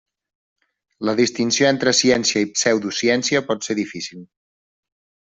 La 1.09 1.13
distinció 1.19 1.67
entre 1.73 1.93
ciència 1.99 2.43
i 2.45 2.49
pseudociència 2.55 3.43
pot 3.51 3.69
ser 3.69 3.77
difícil. 3.85 4.25